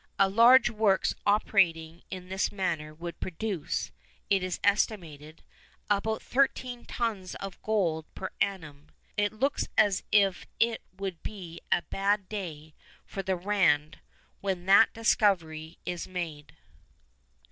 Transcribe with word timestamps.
A 0.17 0.27
large 0.27 0.71
works 0.71 1.13
operating 1.27 2.01
in 2.09 2.27
this 2.27 2.51
manner 2.51 2.91
would 2.91 3.19
produce, 3.19 3.91
it 4.31 4.41
is 4.41 4.59
estimated, 4.63 5.43
about 5.91 6.23
thirteen 6.23 6.85
tons 6.85 7.35
of 7.35 7.61
gold 7.61 8.07
per 8.15 8.31
annum. 8.41 8.87
It 9.15 9.31
looks 9.31 9.67
as 9.77 10.01
if 10.11 10.47
it 10.59 10.81
would 10.97 11.21
be 11.21 11.61
a 11.71 11.83
bad 11.83 12.27
day 12.29 12.73
for 13.05 13.21
the 13.21 13.35
Rand 13.35 13.99
when 14.39 14.65
that 14.65 14.91
discovery 14.91 15.77
is 15.85 16.07
made. 16.07 16.57